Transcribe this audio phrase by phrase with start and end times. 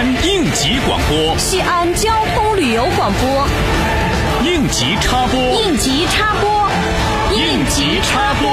[0.00, 3.44] 安应急广播，西安交通旅游广播，
[4.48, 6.48] 应急插播，应急插播，
[7.36, 8.48] 应急插播。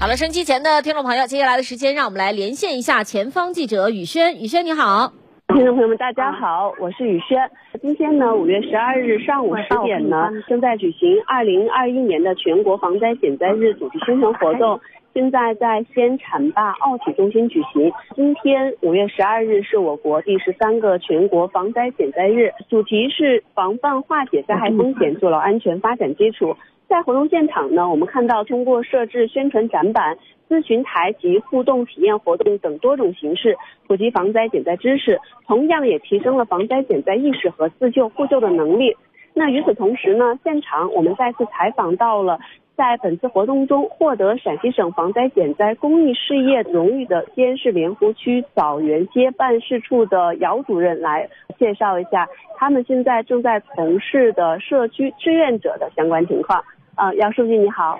[0.00, 4.34] 好了，收音机前的听众朋友，接下来的时间，让我们来连线一下前方记者雨轩。
[4.34, 5.12] 雨轩，你好。
[5.54, 7.38] 听众朋友们，大家好，我是雨轩。
[7.80, 14.80] 今天呢，五月十二日上午十点呢，正在举行二零二一年的全国防灾减灾日主题宣传活动。
[15.18, 17.90] 现在在西安浐灞奥体中心举行。
[18.14, 26.54] 今天五月十二日是我国第十三个全国防灾减灾日，主题是防范化解灾害风险，做牢安全发展基础。
[26.86, 30.16] 在活动现场呢，我们看到通过设置宣传展板、
[30.48, 33.56] 咨询台及互动体验活动等多种形式，
[33.88, 38.96] 普及防灾减灾知识，同样也提升了防灾减灾意识和自救互救的能力。
[39.34, 42.38] 那与此同时呢，现场我们再次采访到了。
[42.78, 56.62] 在本次活动中获得陕西省防灾减灾公益事业荣誉的西安市莲湖区枣园街办事处的姚主任来介绍一下他们现在正在从事的社区志愿者的相关情况。
[56.94, 57.98] 啊，姚书记你好，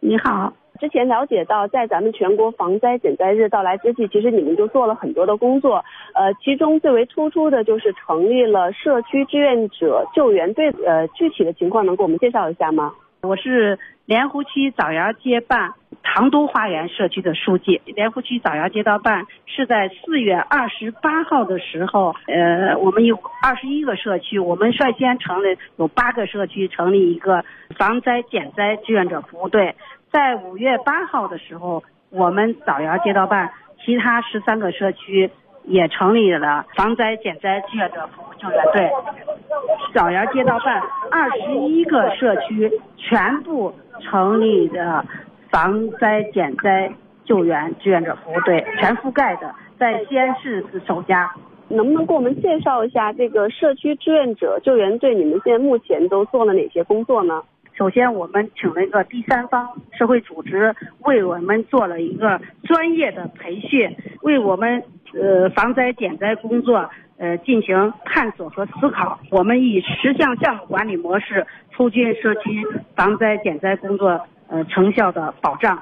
[0.00, 0.52] 你好。
[0.80, 5.76] 之前了解到，在咱们全国防灾减灾日到来之际，其实你们就做了很多的工作。
[6.14, 10.70] 呃，其中最为突出的就是成立了社区志愿者救援队。
[10.84, 12.92] 呃，具体的情况能给我们介绍一下吗？
[13.24, 17.80] 我是莲湖区枣园街办唐都花园社区的书记。
[17.86, 27.44] 莲湖区枣园街道办是在四月二十八号的时候，呃，我们有二十一个社区，我们率先成立有八个社区成立一个
[27.78, 29.76] 防灾减灾志愿者服务队。
[30.10, 33.52] 在五月八号的时候，我们枣园街道办
[33.84, 35.30] 其他十三个社区
[35.62, 38.90] 也成立了防灾减灾志愿者服务救援队。
[39.94, 45.04] 枣园街道办二十一个社区全部成立的
[45.50, 46.92] 防灾减灾
[47.24, 51.30] 救援志愿者服务队，全覆盖的，在西安市是首家。
[51.68, 55.14] 能不能给我们介绍一下这个社区志愿者救援队？
[55.14, 57.42] 你们现在目前都做了哪些工作呢？
[57.74, 64.82] 首先，我们请了一个第三方社会组织为我们做了一个专业的培训，为我们
[65.14, 66.90] 呃防灾减灾工作。
[67.22, 69.16] 呃，进行探索和思考。
[69.30, 72.66] 我们以十项项目管理模式，促进社区
[72.96, 75.80] 防灾减灾工作呃成效的保障，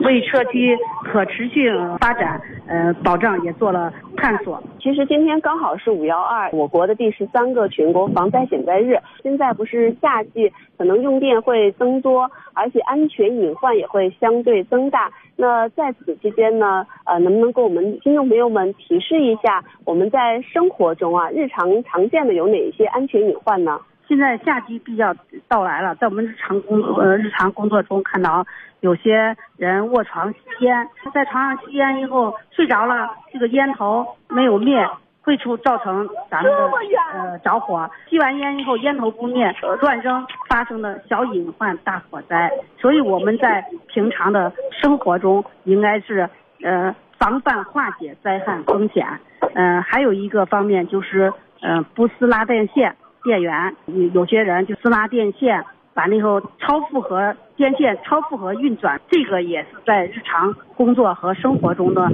[0.00, 0.76] 为社区
[1.14, 1.70] 可持续
[2.00, 4.60] 发展呃保障也做了探索。
[4.80, 8.98] 其实今天刚好是五幺二，我国的第十三个全国防灾减灾日。
[9.22, 15.08] 现在不是夏季，可能用电会增多，而且安全隐患也会相对增大。
[15.36, 23.80] 那在此期间呢，呃，能不能给我们听众朋友们提示一下，我们在生活中啊，日常常见的有哪一些安全隐患呢？
[24.06, 25.14] 现在夏季比较
[25.48, 28.44] 到来了，在我们日常工呃日常工作中看到
[28.80, 34.86] 有些人卧床吸烟，在床上吸烟以后睡着了，这个烟头没有灭。
[35.26, 36.70] 会出造成咱们的
[37.14, 39.50] 呃着火，吸完烟以后烟头不灭，
[39.80, 42.52] 乱扔发生的小隐患大火灾。
[42.78, 46.28] 所以我们在平常的生活中应该是
[46.62, 49.06] 呃防范化解灾害风险。
[49.54, 51.32] 嗯，还有一个方面就是
[51.62, 55.64] 嗯不撕拉电线电源，有有些人就私拉电线。
[55.94, 62.10] 完了以后，超负荷电线超负荷运转，这个也是在日常工作和生活中的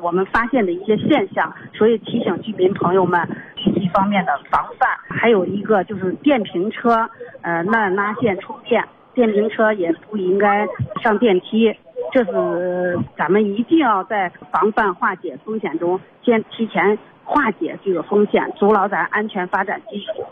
[0.00, 3.28] 我们发现的一些现象，所以提醒居民朋友们
[3.74, 4.88] 一方面的防范。
[5.08, 7.10] 还有一个就是电瓶车，
[7.42, 10.64] 呃，乱拉线充电，电瓶车也不应该
[11.02, 11.74] 上电梯，
[12.12, 20.24] 这是咱们一定要在防范化解风险中先提前化解这个风险，筑牢咱安全发展基础。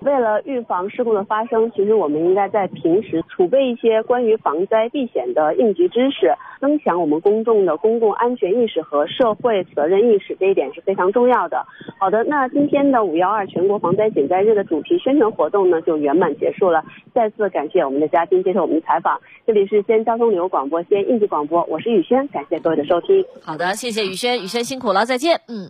[0.00, 11.66] 为了预防事故的发生，其实我们应该在平时储备一些关于防灾避险的应急知识，增强我们公众的公共安全意识和社会责任意识，这一点是非常重要的。
[11.98, 16.84] 好的，那今天的五幺二全国防灾减灾日的主题宣传活动呢，就圆满结束了。
[17.12, 19.20] 再次感谢我们的嘉宾接受我们的采访。
[19.44, 23.24] 这里是西安交通旅游广播，西安应急广播，我是雨轩，感谢各位的收听。
[23.42, 25.40] 好的，谢谢雨轩，雨轩辛苦了，再见。
[25.48, 25.68] 嗯。